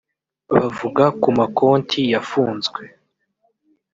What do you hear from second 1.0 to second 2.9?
ku makonti yafunzwe